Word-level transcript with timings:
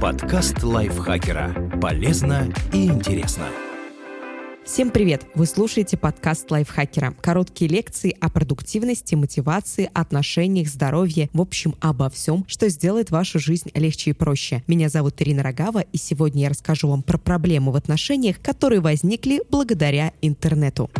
Подкаст 0.00 0.62
лайфхакера. 0.62 1.70
Полезно 1.80 2.52
и 2.70 2.86
интересно. 2.86 3.46
Всем 4.62 4.90
привет! 4.90 5.26
Вы 5.34 5.46
слушаете 5.46 5.96
подкаст 5.96 6.50
лайфхакера. 6.50 7.14
Короткие 7.22 7.70
лекции 7.70 8.14
о 8.20 8.28
продуктивности, 8.28 9.14
мотивации, 9.14 9.88
отношениях, 9.94 10.68
здоровье, 10.68 11.30
в 11.32 11.40
общем, 11.40 11.74
обо 11.80 12.10
всем, 12.10 12.44
что 12.46 12.68
сделает 12.68 13.10
вашу 13.10 13.38
жизнь 13.38 13.70
легче 13.74 14.10
и 14.10 14.12
проще. 14.12 14.62
Меня 14.66 14.90
зовут 14.90 15.14
Ирина 15.22 15.42
Рогава, 15.42 15.80
и 15.80 15.96
сегодня 15.96 16.42
я 16.42 16.48
расскажу 16.50 16.88
вам 16.88 17.02
про 17.02 17.16
проблемы 17.16 17.72
в 17.72 17.76
отношениях, 17.76 18.38
которые 18.42 18.80
возникли 18.80 19.40
благодаря 19.50 20.12
интернету. 20.20 20.90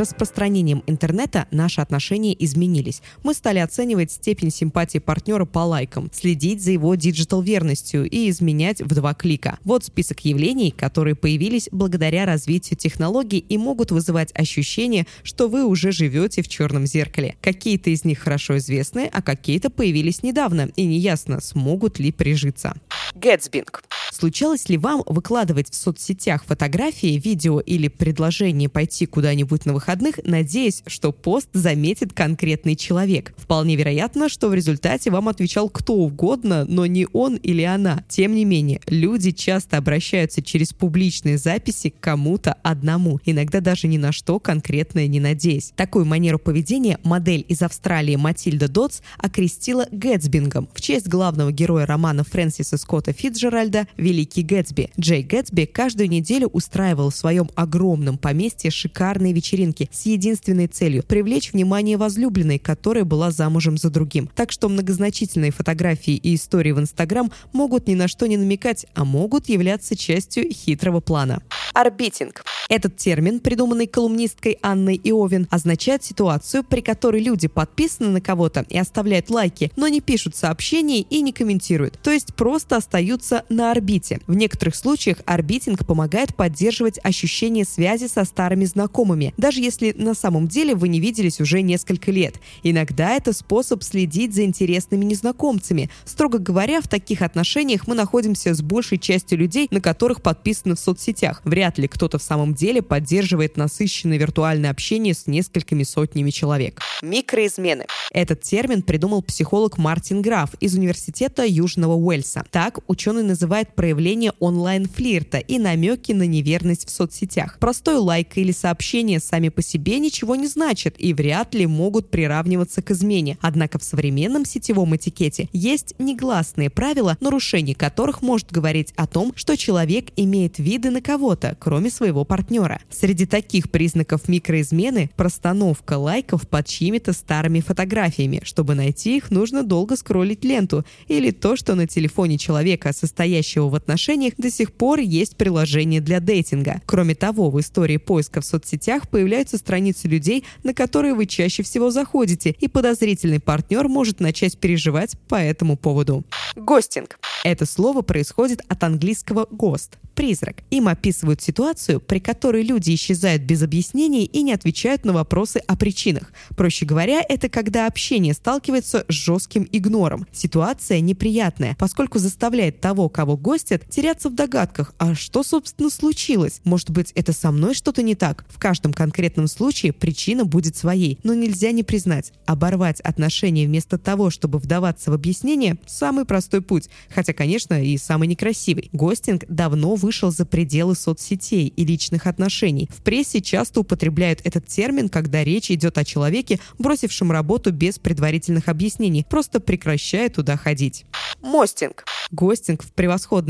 Распространением 0.00 0.82
интернета 0.86 1.46
наши 1.50 1.80
отношения 1.80 2.34
изменились. 2.38 3.02
Мы 3.22 3.34
стали 3.34 3.58
оценивать 3.58 4.10
степень 4.10 4.50
симпатии 4.50 4.98
партнера 4.98 5.44
по 5.44 5.60
лайкам, 5.60 6.10
следить 6.12 6.62
за 6.62 6.72
его 6.72 6.94
диджитал-верностью 6.94 8.08
и 8.08 8.28
изменять 8.30 8.80
в 8.80 8.94
два 8.94 9.14
клика. 9.14 9.58
Вот 9.64 9.84
список 9.84 10.24
явлений, 10.24 10.70
которые 10.70 11.14
появились 11.14 11.68
благодаря 11.70 12.26
развитию 12.26 12.78
технологий 12.78 13.38
и 13.38 13.58
могут 13.58 13.90
вызывать 13.90 14.32
ощущение, 14.34 15.06
что 15.22 15.48
вы 15.48 15.64
уже 15.64 15.92
живете 15.92 16.42
в 16.42 16.48
черном 16.48 16.86
зеркале. 16.86 17.36
Какие-то 17.40 17.90
из 17.90 18.04
них 18.04 18.18
хорошо 18.18 18.56
известны, 18.58 19.10
а 19.12 19.22
какие-то 19.22 19.70
появились 19.70 20.22
недавно, 20.22 20.70
и 20.76 20.86
неясно, 20.86 21.40
смогут 21.40 21.98
ли 21.98 22.10
прижиться. 22.10 22.74
Гэтсбинг. 23.14 23.82
Случалось 24.20 24.68
ли 24.68 24.76
вам 24.76 25.02
выкладывать 25.06 25.70
в 25.70 25.74
соцсетях 25.74 26.44
фотографии, 26.44 27.18
видео 27.18 27.58
или 27.58 27.88
предложение 27.88 28.68
пойти 28.68 29.06
куда-нибудь 29.06 29.64
на 29.64 29.72
выходных, 29.72 30.20
надеясь, 30.24 30.82
что 30.86 31.10
пост 31.10 31.48
заметит 31.54 32.12
конкретный 32.12 32.76
человек. 32.76 33.32
Вполне 33.38 33.76
вероятно, 33.76 34.28
что 34.28 34.48
в 34.48 34.54
результате 34.54 35.10
вам 35.10 35.30
отвечал 35.30 35.70
кто 35.70 35.94
угодно, 35.94 36.66
но 36.68 36.84
не 36.84 37.08
он 37.14 37.36
или 37.36 37.62
она. 37.62 38.04
Тем 38.10 38.34
не 38.34 38.44
менее, 38.44 38.82
люди 38.86 39.30
часто 39.30 39.78
обращаются 39.78 40.42
через 40.42 40.74
публичные 40.74 41.38
записи 41.38 41.88
к 41.88 41.98
кому-то 42.00 42.52
одному, 42.62 43.20
иногда 43.24 43.60
даже 43.60 43.88
ни 43.88 43.96
на 43.96 44.12
что 44.12 44.38
конкретное 44.38 45.06
не 45.06 45.18
надеясь. 45.18 45.72
Такую 45.76 46.04
манеру 46.04 46.38
поведения 46.38 46.98
модель 47.04 47.46
из 47.48 47.62
Австралии 47.62 48.16
Матильда 48.16 48.68
Дотс 48.68 49.00
окрестила 49.16 49.86
Гэтсбингом 49.90 50.68
в 50.74 50.82
честь 50.82 51.08
главного 51.08 51.52
героя 51.52 51.86
романа 51.86 52.22
Фрэнсиса 52.22 52.76
Скотта 52.76 53.14
Фитджеральда 53.14 53.88
«Великий 54.10 54.42
Гэтсби». 54.42 54.90
Джей 54.98 55.22
Гэтсби 55.22 55.66
каждую 55.66 56.08
неделю 56.08 56.48
устраивал 56.48 57.10
в 57.10 57.16
своем 57.16 57.48
огромном 57.54 58.18
поместье 58.18 58.72
шикарные 58.72 59.32
вечеринки 59.32 59.88
с 59.92 60.04
единственной 60.04 60.66
целью– 60.66 61.04
привлечь 61.08 61.52
внимание 61.52 61.96
возлюбленной, 61.96 62.58
которая 62.58 63.04
была 63.04 63.30
замужем 63.30 63.78
за 63.78 63.88
другим. 63.88 64.28
Так 64.34 64.50
что 64.50 64.68
многозначительные 64.68 65.52
фотографии 65.52 66.14
и 66.14 66.34
истории 66.34 66.72
в 66.72 66.80
Инстаграм 66.80 67.30
могут 67.52 67.86
ни 67.86 67.94
на 67.94 68.08
что 68.08 68.26
не 68.26 68.36
намекать, 68.36 68.84
а 68.94 69.04
могут 69.04 69.48
являться 69.48 69.96
частью 69.96 70.52
хитрого 70.52 70.98
плана. 70.98 71.40
Орбитинг. 71.72 72.44
Этот 72.68 72.96
термин, 72.96 73.40
придуманный 73.40 73.86
колумнисткой 73.86 74.58
Анной 74.62 75.00
Иовин, 75.02 75.48
означает 75.50 76.04
ситуацию, 76.04 76.62
при 76.62 76.80
которой 76.80 77.20
люди 77.20 77.48
подписаны 77.48 78.10
на 78.10 78.20
кого-то 78.20 78.64
и 78.68 78.78
оставляют 78.78 79.30
лайки, 79.30 79.72
но 79.76 79.88
не 79.88 80.00
пишут 80.00 80.36
сообщений 80.36 81.06
и 81.10 81.20
не 81.20 81.32
комментируют, 81.32 81.98
то 82.00 82.10
есть 82.10 82.34
просто 82.34 82.76
остаются 82.76 83.44
на 83.48 83.70
орбите. 83.72 83.99
В 84.26 84.34
некоторых 84.34 84.74
случаях 84.74 85.18
орбитинг 85.26 85.86
помогает 85.86 86.34
поддерживать 86.34 86.98
ощущение 87.02 87.64
связи 87.64 88.06
со 88.06 88.24
старыми 88.24 88.64
знакомыми, 88.64 89.34
даже 89.36 89.50
даже 89.50 89.62
если 89.62 89.92
на 89.96 90.14
самом 90.14 90.48
деле 90.48 90.74
вы 90.74 90.88
не 90.88 91.00
виделись 91.00 91.40
уже 91.40 91.60
несколько 91.60 92.10
лет. 92.10 92.36
Иногда 92.62 93.16
это 93.16 93.32
способ 93.32 93.82
следить 93.82 94.34
за 94.34 94.44
интересными 94.44 95.04
незнакомцами. 95.04 95.90
Строго 96.04 96.38
говоря, 96.38 96.80
в 96.80 96.88
таких 96.88 97.22
отношениях 97.22 97.86
мы 97.86 97.94
находимся 97.94 98.54
с 98.54 98.62
большей 98.62 98.98
частью 98.98 99.38
людей, 99.38 99.68
на 99.70 99.80
которых 99.80 100.22
подписаны 100.22 100.76
в 100.76 100.78
соцсетях. 100.78 101.42
Вряд 101.44 101.78
ли 101.78 101.88
кто-то 101.88 102.18
в 102.18 102.22
самом 102.22 102.54
деле 102.54 102.80
поддерживает 102.80 103.56
насыщенное 103.56 104.18
виртуальное 104.18 104.70
общение 104.70 105.14
с 105.14 105.26
несколькими 105.26 105.82
сотнями 105.82 106.30
человек. 106.30 106.80
Микроизмены. 107.02 107.86
Этот 108.12 108.42
термин 108.42 108.82
придумал 108.82 109.22
психолог 109.22 109.78
Мартин 109.78 110.22
Граф 110.22 110.50
из 110.60 110.74
Университета 110.74 111.44
Южного 111.44 111.94
Уэльса. 111.94 112.44
Так 112.50 112.78
ученый 112.86 113.24
называет 113.24 113.74
проявление 113.74 113.89
онлайн-флирта 114.38 115.38
и 115.38 115.58
намеки 115.58 116.12
на 116.12 116.26
неверность 116.26 116.86
в 116.86 116.90
соцсетях. 116.90 117.58
Простой 117.58 117.96
лайк 117.96 118.36
или 118.36 118.52
сообщение 118.52 119.20
сами 119.20 119.48
по 119.48 119.62
себе 119.62 119.98
ничего 119.98 120.36
не 120.36 120.46
значат 120.46 120.94
и 120.98 121.12
вряд 121.12 121.54
ли 121.54 121.66
могут 121.66 122.10
приравниваться 122.10 122.82
к 122.82 122.90
измене. 122.90 123.38
Однако 123.40 123.78
в 123.78 123.82
современном 123.82 124.44
сетевом 124.44 124.94
этикете 124.96 125.48
есть 125.52 125.94
негласные 125.98 126.70
правила, 126.70 127.16
нарушение 127.20 127.74
которых 127.74 128.22
может 128.22 128.52
говорить 128.52 128.92
о 128.96 129.06
том, 129.06 129.32
что 129.36 129.56
человек 129.56 130.06
имеет 130.16 130.58
виды 130.58 130.90
на 130.90 131.00
кого-то, 131.00 131.56
кроме 131.58 131.90
своего 131.90 132.24
партнера. 132.24 132.80
Среди 132.90 133.26
таких 133.26 133.70
признаков 133.70 134.28
микроизмены– 134.28 135.10
простановка 135.16 135.98
лайков 135.98 136.48
под 136.48 136.66
чьими-то 136.66 137.12
старыми 137.12 137.60
фотографиями. 137.60 138.40
Чтобы 138.44 138.74
найти 138.74 139.16
их, 139.16 139.30
нужно 139.30 139.62
долго 139.62 139.96
скроллить 139.96 140.44
ленту. 140.44 140.84
Или 141.08 141.30
то, 141.30 141.56
что 141.56 141.74
на 141.74 141.86
телефоне 141.86 142.38
человека, 142.38 142.92
состоящего 142.92 143.68
в 143.68 143.74
отношениях, 143.80 144.34
до 144.36 144.50
сих 144.50 144.72
пор 144.72 145.00
есть 145.00 145.36
приложение 145.36 146.00
для 146.00 146.20
дейтинга. 146.20 146.80
Кроме 146.86 147.14
того, 147.14 147.50
в 147.50 147.58
истории 147.60 147.96
поиска 147.96 148.40
в 148.40 148.46
соцсетях 148.46 149.08
появляются 149.08 149.56
страницы 149.56 150.06
людей, 150.08 150.44
на 150.62 150.74
которые 150.74 151.14
вы 151.14 151.26
чаще 151.26 151.62
всего 151.62 151.90
заходите, 151.90 152.54
и 152.60 152.68
подозрительный 152.68 153.40
партнер 153.40 153.88
может 153.88 154.20
начать 154.20 154.58
переживать 154.58 155.16
по 155.28 155.36
этому 155.36 155.76
поводу. 155.76 156.24
Гостинг. 156.54 157.18
Это 157.42 157.64
слово 157.64 158.02
происходит 158.02 158.60
от 158.68 158.84
английского 158.84 159.46
«ghost»– 159.50 159.92
«призрак». 160.14 160.56
Им 160.70 160.88
описывают 160.88 161.40
ситуацию, 161.40 161.98
при 161.98 162.18
которой 162.18 162.62
люди 162.62 162.94
исчезают 162.94 163.42
без 163.42 163.62
объяснений 163.62 164.26
и 164.26 164.42
не 164.42 164.52
отвечают 164.52 165.06
на 165.06 165.14
вопросы 165.14 165.62
о 165.66 165.74
причинах. 165.76 166.32
Проще 166.54 166.84
говоря, 166.84 167.22
это 167.26 167.48
когда 167.48 167.86
общение 167.86 168.34
сталкивается 168.34 169.06
с 169.08 169.12
жестким 169.12 169.66
игнором. 169.72 170.26
Ситуация 170.32 171.00
неприятная, 171.00 171.76
поскольку 171.78 172.18
заставляет 172.18 172.80
того, 172.80 173.08
кого 173.08 173.38
гостят, 173.60 173.88
теряться 173.90 174.30
в 174.30 174.34
догадках, 174.34 174.94
а 174.98 175.14
что, 175.14 175.42
собственно, 175.42 175.90
случилось? 175.90 176.60
Может 176.64 176.90
быть, 176.90 177.12
это 177.14 177.32
со 177.32 177.50
мной 177.50 177.74
что-то 177.74 178.02
не 178.02 178.14
так? 178.14 178.46
В 178.48 178.58
каждом 178.58 178.92
конкретном 178.92 179.48
случае 179.48 179.92
причина 179.92 180.44
будет 180.44 180.76
своей, 180.76 181.18
но 181.24 181.34
нельзя 181.34 181.70
не 181.72 181.82
признать. 181.82 182.32
Оборвать 182.46 183.00
отношения 183.00 183.66
вместо 183.66 183.98
того, 183.98 184.30
чтобы 184.30 184.58
вдаваться 184.58 185.10
в 185.10 185.14
объяснение– 185.14 185.78
самый 185.86 186.24
простой 186.24 186.62
путь, 186.62 186.88
хотя, 187.10 187.34
конечно, 187.34 187.82
и 187.82 187.98
самый 187.98 188.28
некрасивый. 188.28 188.88
Гостинг 188.92 189.44
давно 189.48 189.94
вышел 189.94 190.30
за 190.30 190.46
пределы 190.46 190.94
соцсетей 190.94 191.68
и 191.68 191.84
личных 191.84 192.26
отношений. 192.26 192.88
В 192.90 193.02
прессе 193.02 193.42
часто 193.42 193.80
употребляют 193.80 194.40
этот 194.44 194.66
термин, 194.66 195.08
когда 195.10 195.44
речь 195.44 195.70
идет 195.70 195.98
о 195.98 196.04
человеке, 196.04 196.60
бросившем 196.78 197.30
работу 197.30 197.72
без 197.72 197.98
предварительных 197.98 198.68
объяснений, 198.68 199.26
просто 199.28 199.60
прекращая 199.60 200.30
туда 200.30 200.56
ходить. 200.56 201.04
Мостинг. 201.42 202.04
Гостинг 202.30 202.84
в 202.84 202.92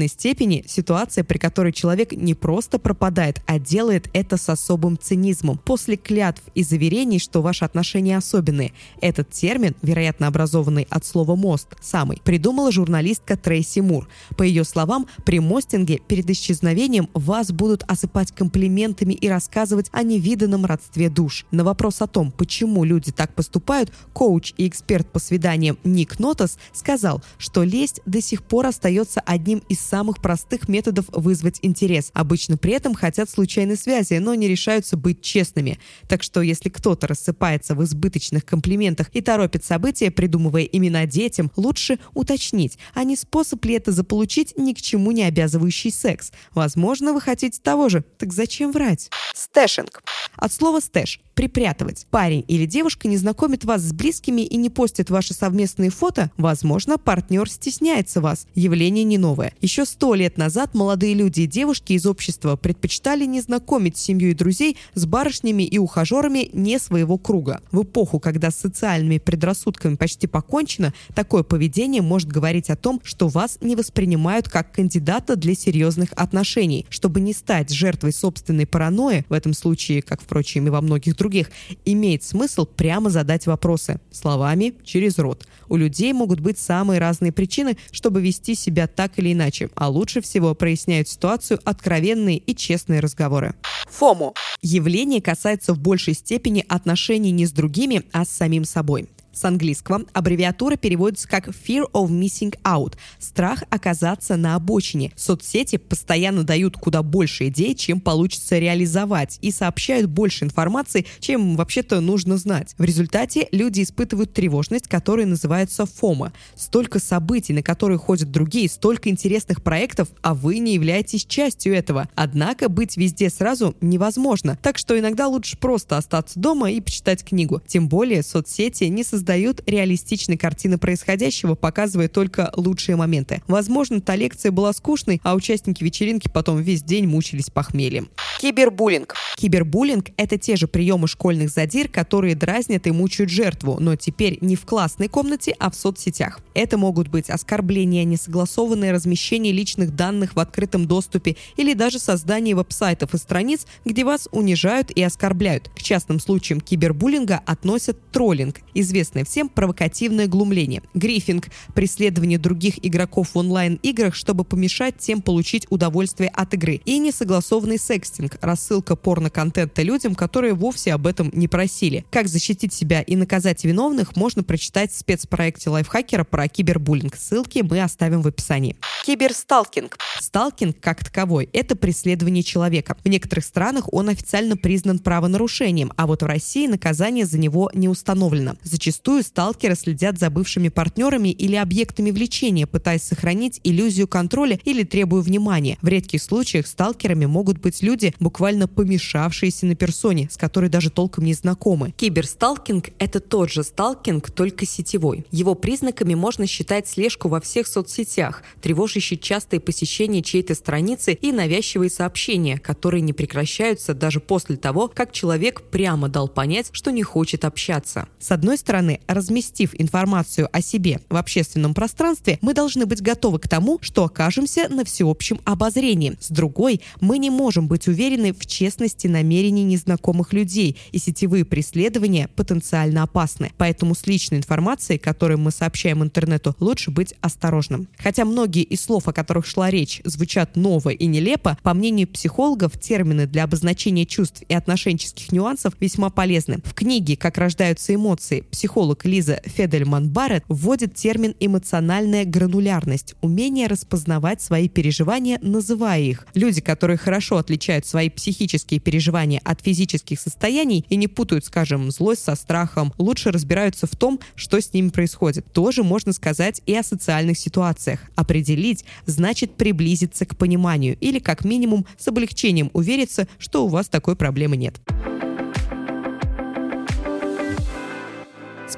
превосходной 0.00 0.08
степени– 0.08 0.64
ситуация, 0.66 1.24
при 1.24 1.38
которой 1.38 1.72
человек 1.72 2.12
не 2.12 2.34
просто 2.34 2.78
пропадает, 2.78 3.42
а 3.46 3.58
делает 3.58 4.08
это 4.12 4.36
с 4.36 4.48
особым 4.48 4.98
цинизмом 4.98 5.58
после 5.58 5.96
клятв 5.96 6.42
и 6.54 6.62
заверений, 6.62 7.18
что 7.18 7.42
ваши 7.42 7.64
отношения 7.64 8.16
особенные. 8.16 8.72
Этот 9.00 9.30
термин, 9.30 9.74
вероятно 9.82 10.26
образованный 10.26 10.86
от 10.90 11.04
слова 11.04 11.36
«мост», 11.36 11.68
самый, 11.80 12.20
придумала 12.24 12.72
журналистка 12.72 13.36
Трейси 13.36 13.80
Мур. 13.80 14.08
По 14.36 14.42
ее 14.42 14.64
словам, 14.64 15.06
при 15.24 15.40
мостинге 15.40 15.98
перед 16.08 16.30
исчезновением 16.30 17.08
вас 17.14 17.52
будут 17.52 17.84
осыпать 17.86 18.32
комплиментами 18.32 19.14
и 19.14 19.28
рассказывать 19.28 19.88
о 19.92 20.02
невиданном 20.02 20.64
родстве 20.64 21.08
душ. 21.08 21.46
На 21.50 21.64
вопрос 21.64 22.00
о 22.02 22.06
том, 22.06 22.30
почему 22.30 22.84
люди 22.84 23.12
так 23.12 23.34
поступают, 23.34 23.92
коуч 24.12 24.54
и 24.56 24.66
эксперт 24.66 25.06
по 25.12 25.18
свиданиям 25.18 25.78
Ник 25.84 26.18
Нотас 26.18 26.58
сказал, 26.72 27.22
что 27.38 27.64
лесть 27.64 28.00
до 28.06 28.20
сих 28.20 28.42
пор 28.42 28.66
остается 28.66 29.20
одним 29.20 29.62
из 29.68 29.80
самых 29.90 30.22
простых 30.22 30.68
методов 30.68 31.06
вызвать 31.08 31.58
интерес. 31.62 32.10
Обычно 32.14 32.56
при 32.56 32.72
этом 32.72 32.94
хотят 32.94 33.28
случайной 33.28 33.76
связи, 33.76 34.14
но 34.14 34.34
не 34.34 34.46
решаются 34.46 34.96
быть 34.96 35.20
честными. 35.20 35.78
Так 36.08 36.22
что 36.22 36.42
если 36.42 36.68
кто-то 36.68 37.08
рассыпается 37.08 37.74
в 37.74 37.82
избыточных 37.82 38.44
комплиментах 38.44 39.08
и 39.12 39.20
торопит 39.20 39.64
события, 39.64 40.10
придумывая 40.10 40.62
имена 40.62 41.06
детям, 41.06 41.50
лучше 41.56 41.98
уточнить, 42.14 42.78
а 42.94 43.02
не 43.02 43.16
способ 43.16 43.64
ли 43.64 43.74
это 43.74 43.90
заполучить 43.90 44.56
ни 44.56 44.72
к 44.74 44.80
чему 44.80 45.10
не 45.10 45.24
обязывающий 45.24 45.90
секс. 45.90 46.30
Возможно, 46.52 47.12
вы 47.12 47.20
хотите 47.20 47.60
того 47.60 47.88
же, 47.88 48.04
так 48.18 48.32
зачем 48.32 48.70
врать? 48.70 49.10
Стэшинг. 49.34 50.02
От 50.36 50.52
слова 50.52 50.80
«stash» 50.80 51.20
припрятывать. 51.34 52.06
Парень 52.10 52.44
или 52.48 52.66
девушка 52.66 53.08
не 53.08 53.16
знакомит 53.16 53.64
вас 53.64 53.80
с 53.80 53.92
близкими 53.92 54.42
и 54.42 54.56
не 54.56 54.68
постит 54.68 55.08
ваши 55.08 55.32
совместные 55.32 55.88
фото, 55.88 56.30
возможно, 56.36 56.98
партнер 56.98 57.48
стесняется 57.48 58.20
вас. 58.20 58.46
Явление 58.54 59.04
не 59.04 59.16
новое. 59.16 59.54
Еще 59.62 59.79
сто 59.84 60.14
лет 60.14 60.38
назад 60.38 60.74
молодые 60.74 61.14
люди 61.14 61.42
и 61.42 61.46
девушки 61.46 61.94
из 61.94 62.06
общества 62.06 62.56
предпочитали 62.56 63.24
не 63.24 63.40
знакомить 63.40 63.96
семью 63.96 64.30
и 64.30 64.34
друзей 64.34 64.76
с 64.94 65.06
барышнями 65.06 65.62
и 65.62 65.78
ухажерами 65.78 66.50
не 66.52 66.78
своего 66.78 67.18
круга. 67.18 67.60
В 67.70 67.82
эпоху, 67.82 68.20
когда 68.20 68.50
с 68.50 68.56
социальными 68.56 69.18
предрассудками 69.18 69.96
почти 69.96 70.26
покончено, 70.26 70.92
такое 71.14 71.42
поведение 71.42 72.02
может 72.02 72.28
говорить 72.28 72.70
о 72.70 72.76
том, 72.76 73.00
что 73.04 73.28
вас 73.28 73.58
не 73.60 73.76
воспринимают 73.76 74.48
как 74.48 74.72
кандидата 74.72 75.36
для 75.36 75.54
серьезных 75.54 76.10
отношений. 76.16 76.86
Чтобы 76.88 77.20
не 77.20 77.32
стать 77.32 77.70
жертвой 77.70 78.12
собственной 78.12 78.66
паранойи, 78.66 79.24
в 79.28 79.32
этом 79.32 79.54
случае, 79.54 80.02
как, 80.02 80.20
впрочем, 80.20 80.66
и 80.66 80.70
во 80.70 80.80
многих 80.80 81.16
других, 81.16 81.50
имеет 81.84 82.22
смысл 82.22 82.66
прямо 82.66 83.10
задать 83.10 83.46
вопросы. 83.46 84.00
Словами 84.10 84.74
через 84.84 85.18
рот. 85.18 85.46
У 85.68 85.76
людей 85.76 86.12
могут 86.12 86.40
быть 86.40 86.58
самые 86.58 87.00
разные 87.00 87.32
причины, 87.32 87.76
чтобы 87.90 88.20
вести 88.20 88.54
себя 88.54 88.86
так 88.86 89.18
или 89.18 89.32
иначе, 89.32 89.69
а 89.74 89.88
лучше 89.88 90.20
всего 90.20 90.54
проясняют 90.54 91.08
ситуацию 91.08 91.60
откровенные 91.64 92.38
и 92.38 92.54
честные 92.54 93.00
разговоры. 93.00 93.54
ФОМО. 93.90 94.34
Явление 94.62 95.20
касается 95.20 95.74
в 95.74 95.78
большей 95.78 96.14
степени 96.14 96.64
отношений 96.68 97.30
не 97.30 97.46
с 97.46 97.52
другими, 97.52 98.04
а 98.12 98.24
с 98.24 98.30
самим 98.30 98.64
собой. 98.64 99.08
С 99.32 99.44
английского 99.44 100.02
аббревиатура 100.12 100.76
переводится 100.76 101.28
как 101.28 101.48
Fear 101.48 101.90
of 101.92 102.08
Missing 102.08 102.58
Out– 102.64 102.94
страх 103.20 103.62
оказаться 103.70 104.36
на 104.36 104.56
обочине. 104.56 105.12
Соцсети 105.14 105.76
постоянно 105.76 106.42
дают 106.42 106.76
куда 106.76 107.02
больше 107.02 107.46
идей, 107.46 107.76
чем 107.76 108.00
получится 108.00 108.58
реализовать, 108.58 109.38
и 109.40 109.52
сообщают 109.52 110.10
больше 110.10 110.44
информации, 110.44 111.06
чем 111.20 111.54
вообще-то 111.56 112.00
нужно 112.00 112.38
знать. 112.38 112.74
В 112.76 112.84
результате 112.84 113.46
люди 113.52 113.82
испытывают 113.82 114.32
тревожность, 114.32 114.88
которая 114.88 115.26
называется 115.26 115.86
фома. 115.86 116.32
Столько 116.56 116.98
событий, 116.98 117.52
на 117.52 117.62
которые 117.62 117.98
ходят 117.98 118.32
другие, 118.32 118.68
столько 118.68 119.10
интересных 119.10 119.62
проектов, 119.62 120.08
а 120.22 120.34
вы 120.34 120.58
не 120.58 120.74
являетесь 120.74 121.24
частью 121.24 121.74
этого. 121.74 122.08
Однако 122.16 122.68
быть 122.68 122.96
везде 122.96 123.30
сразу 123.30 123.76
невозможно, 123.80 124.58
так 124.60 124.76
что 124.76 124.98
иногда 124.98 125.28
лучше 125.28 125.56
просто 125.56 125.96
остаться 125.96 126.38
дома 126.40 126.70
и 126.70 126.80
почитать 126.80 127.24
книгу. 127.24 127.62
Тем 127.66 127.88
более 127.88 128.24
соцсети 128.24 128.84
не 128.84 129.04
создают 129.04 129.19
создают 129.20 129.60
реалистичной 129.66 130.38
картины 130.38 130.78
происходящего, 130.78 131.54
показывая 131.54 132.08
только 132.08 132.50
лучшие 132.56 132.96
моменты. 132.96 133.42
Возможно, 133.48 134.00
та 134.00 134.16
лекция 134.16 134.50
была 134.50 134.72
скучной, 134.72 135.20
а 135.22 135.34
участники 135.34 135.84
вечеринки 135.84 136.28
потом 136.32 136.58
весь 136.62 136.82
день 136.82 137.06
мучились 137.06 137.50
похмельем. 137.50 138.08
Кибербуллинг. 138.40 139.14
Кибербуллинг– 139.36 140.10
это 140.16 140.38
те 140.38 140.56
же 140.56 140.66
приемы 140.66 141.06
школьных 141.06 141.50
задир, 141.50 141.88
которые 141.88 142.34
дразнят 142.34 142.86
и 142.86 142.90
мучают 142.90 143.30
жертву, 143.30 143.76
но 143.78 143.96
теперь 143.96 144.38
не 144.40 144.56
в 144.56 144.64
классной 144.64 145.08
комнате, 145.08 145.54
а 145.58 145.70
в 145.70 145.74
соцсетях. 145.74 146.40
Это 146.54 146.78
могут 146.78 147.08
быть 147.08 147.28
оскорбления, 147.28 148.04
несогласованное 148.04 148.92
размещение 148.92 149.52
личных 149.52 149.94
данных 149.94 150.34
в 150.34 150.40
открытом 150.40 150.86
доступе 150.86 151.36
или 151.58 151.74
даже 151.74 151.98
создание 151.98 152.54
веб-сайтов 152.54 153.12
и 153.12 153.18
страниц, 153.18 153.66
где 153.84 154.04
вас 154.04 154.28
унижают 154.32 154.90
и 154.90 155.02
оскорбляют. 155.02 155.68
К 155.76 155.82
частным 155.82 156.18
случаям 156.18 156.62
кибербуллинга 156.62 157.42
относят 157.44 157.98
троллинг, 158.12 158.60
известный 158.72 159.09
известное 159.10 159.24
всем 159.24 159.48
провокативное 159.48 160.26
глумление. 160.26 160.82
Грифинг– 160.94 161.48
преследование 161.74 162.38
других 162.38 162.84
игроков 162.84 163.30
в 163.34 163.38
онлайн-играх, 163.38 164.14
чтобы 164.14 164.44
помешать 164.44 164.98
тем 164.98 165.20
получить 165.20 165.66
удовольствие 165.70 166.30
от 166.30 166.54
игры. 166.54 166.80
И 166.84 166.98
несогласованный 166.98 167.78
секстинг– 167.78 168.38
рассылка 168.40 168.96
порно-контента 168.96 169.82
людям, 169.82 170.14
которые 170.14 170.54
вовсе 170.54 170.92
об 170.92 171.06
этом 171.06 171.30
не 171.32 171.48
просили. 171.48 172.04
Как 172.10 172.28
защитить 172.28 172.72
себя 172.72 173.02
и 173.02 173.16
наказать 173.16 173.64
виновных, 173.64 174.16
можно 174.16 174.42
прочитать 174.42 174.92
в 174.92 174.98
спецпроекте 174.98 175.70
лайфхакера 175.70 176.24
про 176.24 176.48
кибербуллинг. 176.48 177.16
Ссылки 177.16 177.64
мы 177.68 177.82
оставим 177.82 178.22
в 178.22 178.28
описании. 178.28 178.76
Киберсталкинг. 179.04 179.96
Сталкинг, 180.20 180.78
как 180.80 181.04
таковой, 181.04 181.48
это 181.52 181.74
преследование 181.74 182.42
человека. 182.42 182.96
В 183.02 183.08
некоторых 183.08 183.44
странах 183.44 183.92
он 183.92 184.08
официально 184.08 184.56
признан 184.56 184.98
правонарушением, 184.98 185.92
а 185.96 186.06
вот 186.06 186.22
в 186.22 186.26
России 186.26 186.66
наказание 186.66 187.26
за 187.26 187.38
него 187.38 187.70
не 187.74 187.88
установлено. 187.88 188.56
Зачастую 188.62 188.99
Зачастую 189.00 189.22
сталкеры 189.22 189.76
следят 189.76 190.18
за 190.18 190.28
бывшими 190.28 190.68
партнерами 190.68 191.30
или 191.30 191.56
объектами 191.56 192.10
влечения, 192.10 192.66
пытаясь 192.66 193.02
сохранить 193.02 193.58
иллюзию 193.64 194.06
контроля 194.06 194.60
или 194.66 194.82
требуя 194.82 195.22
внимания. 195.22 195.78
В 195.80 195.88
редких 195.88 196.22
случаях 196.22 196.66
сталкерами 196.66 197.24
могут 197.24 197.56
быть 197.60 197.82
люди, 197.82 198.12
буквально 198.20 198.68
помешавшиеся 198.68 199.64
на 199.64 199.74
персоне, 199.74 200.28
с 200.30 200.36
которой 200.36 200.68
даже 200.68 200.90
толком 200.90 201.24
не 201.24 201.32
знакомы. 201.32 201.94
Киберсталкинг– 201.96 202.90
это 202.98 203.20
тот 203.20 203.50
же 203.50 203.64
сталкинг, 203.64 204.30
только 204.30 204.66
сетевой. 204.66 205.24
Его 205.30 205.54
признаками 205.54 206.14
можно 206.14 206.46
считать 206.46 206.86
слежку 206.86 207.28
во 207.28 207.40
всех 207.40 207.68
соцсетях, 207.68 208.42
тревожащий 208.60 209.16
частые 209.16 209.60
посещения 209.60 210.20
чьей-то 210.20 210.54
страницы 210.54 211.14
и 211.14 211.32
навязчивые 211.32 211.88
сообщения, 211.88 212.58
которые 212.58 213.00
не 213.00 213.14
прекращаются 213.14 213.94
даже 213.94 214.20
после 214.20 214.58
того, 214.58 214.88
как 214.88 215.12
человек 215.12 215.62
прямо 215.62 216.10
дал 216.10 216.28
понять, 216.28 216.68
что 216.72 216.90
не 216.90 217.02
хочет 217.02 217.46
общаться. 217.46 218.06
С 218.18 218.30
одной 218.30 218.58
стороны, 218.58 218.89
стороны, 218.90 219.00
разместив 219.06 219.74
информацию 219.78 220.48
о 220.52 220.60
себе 220.62 221.00
в 221.08 221.16
общественном 221.16 221.74
пространстве, 221.74 222.38
мы 222.42 222.54
должны 222.54 222.86
быть 222.86 223.02
готовы 223.02 223.38
к 223.38 223.48
тому, 223.48 223.78
что 223.82 224.04
окажемся 224.04 224.68
на 224.68 224.84
всеобщем 224.84 225.40
обозрении. 225.44 226.16
С 226.20 226.30
другой, 226.30 226.80
мы 227.00 227.18
не 227.18 227.30
можем 227.30 227.68
быть 227.68 227.88
уверены 227.88 228.32
в 228.32 228.46
честности 228.46 229.06
намерений 229.06 229.64
незнакомых 229.64 230.32
людей, 230.32 230.76
и 230.92 230.98
сетевые 230.98 231.44
преследования 231.44 232.28
потенциально 232.36 233.02
опасны. 233.02 233.52
Поэтому 233.58 233.94
с 233.94 234.06
личной 234.06 234.38
информацией, 234.38 234.98
которую 234.98 235.38
мы 235.38 235.50
сообщаем 235.50 236.02
интернету, 236.02 236.54
лучше 236.60 236.90
быть 236.90 237.14
осторожным. 237.20 237.88
Хотя 237.98 238.24
многие 238.24 238.62
из 238.62 238.80
слов, 238.80 239.08
о 239.08 239.12
которых 239.12 239.46
шла 239.46 239.70
речь, 239.70 240.00
звучат 240.04 240.56
ново 240.56 240.90
и 240.90 241.06
нелепо, 241.06 241.58
по 241.62 241.74
мнению 241.74 242.08
психологов, 242.08 242.78
термины 242.78 243.26
для 243.26 243.44
обозначения 243.44 244.06
чувств 244.06 244.42
и 244.48 244.54
отношенческих 244.54 245.32
нюансов 245.32 245.74
весьма 245.80 246.10
полезны. 246.10 246.58
В 246.64 246.74
книге 246.74 247.16
«Как 247.16 247.38
рождаются 247.38 247.94
эмоции» 247.94 248.44
психолог 248.50 248.79
психолог 248.80 249.04
Лиза 249.04 249.42
Федельман 249.44 250.08
Барретт 250.08 250.44
вводит 250.48 250.94
термин 250.94 251.34
«эмоциональная 251.38 252.24
гранулярность»– 252.24 253.14
умение 253.20 253.66
распознавать 253.66 254.40
свои 254.40 254.70
переживания, 254.70 255.38
называя 255.42 256.00
их. 256.00 256.26
Люди, 256.32 256.62
которые 256.62 256.96
хорошо 256.96 257.36
отличают 257.36 257.84
свои 257.84 258.08
психические 258.08 258.80
переживания 258.80 259.42
от 259.44 259.60
физических 259.60 260.18
состояний 260.18 260.86
и 260.88 260.96
не 260.96 261.08
путают, 261.08 261.44
скажем, 261.44 261.90
злость 261.90 262.24
со 262.24 262.34
страхом, 262.34 262.94
лучше 262.96 263.30
разбираются 263.30 263.86
в 263.86 263.94
том, 263.94 264.18
что 264.34 264.58
с 264.58 264.72
ними 264.72 264.88
происходит. 264.88 265.52
Тоже 265.52 265.82
можно 265.82 266.14
сказать 266.14 266.62
и 266.64 266.74
о 266.74 266.82
социальных 266.82 267.36
ситуациях. 267.36 268.00
Определить 268.14 268.86
значит 269.04 269.56
приблизиться 269.56 270.24
к 270.24 270.38
пониманию 270.38 270.96
или, 271.00 271.18
как 271.18 271.44
минимум, 271.44 271.84
с 271.98 272.08
облегчением 272.08 272.70
увериться, 272.72 273.28
что 273.36 273.66
у 273.66 273.68
вас 273.68 273.90
такой 273.90 274.16
проблемы 274.16 274.56
нет. 274.56 274.80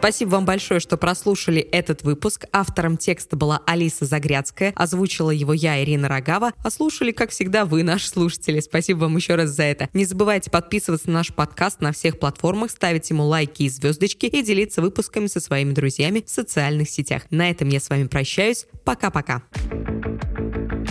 Спасибо 0.03 0.31
вам 0.31 0.45
большое, 0.45 0.81
что 0.81 0.97
прослушали 0.97 1.61
этот 1.61 2.03
выпуск. 2.03 2.47
Автором 2.51 2.97
текста 2.97 3.37
была 3.37 3.63
Алиса 3.67 4.05
Загрядская, 4.05 4.73
озвучила 4.75 5.31
его 5.31 5.53
я, 5.53 5.81
Ирина 5.81 6.09
Рогава, 6.09 6.51
а 6.65 6.71
слушали, 6.73 7.13
как 7.13 7.31
всегда, 7.31 7.65
вы, 7.65 7.85
наши 7.85 8.09
слушатели. 8.09 8.59
Спасибо 8.59 9.03
вам 9.03 9.15
еще 9.17 9.37
раз 9.37 9.51
за 9.51 9.63
это. 9.63 9.89
Не 9.93 10.05
забывайте 10.05 10.51
подписываться 10.51 11.07
на 11.07 11.19
наш 11.19 11.33
подкаст 11.33 11.81
на 11.81 11.93
всех 11.93 12.19
платформах, 12.19 12.73
ставить 12.73 13.11
ему 13.11 13.23
лайки 13.23 13.63
и 13.63 13.69
звездочки 13.69 14.27
и 14.27 14.43
делиться 14.43 14.83
выпусками 14.83 15.29
со 15.29 15.39
своими 15.39 15.73
друзьями 15.73 16.25
в 16.27 16.29
социальных 16.29 16.91
сетях. 16.91 17.23
На 17.31 17.49
этом 17.49 17.69
я 17.69 17.79
с 17.79 17.89
вами 17.89 18.09
прощаюсь. 18.09 18.67
Пока-пока. 18.85 19.45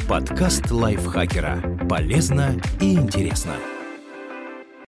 Подкаст 0.08 0.72
лайфхакера. 0.72 1.86
Полезно 1.90 2.62
и 2.80 2.94
интересно. 2.94 3.58